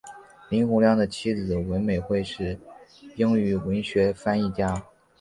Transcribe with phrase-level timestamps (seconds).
[0.49, 2.57] 林洪亮的妻子文美惠是
[3.17, 4.83] 英语文学翻译家。